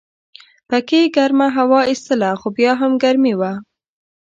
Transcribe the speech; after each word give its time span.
پکې 0.69 1.01
ګرمه 1.15 1.47
هوا 1.57 1.81
ایستله 1.89 2.29
خو 2.39 2.47
بیا 2.57 2.71
هم 2.81 2.91
ګرمي 3.03 3.33
وه. 3.39 3.53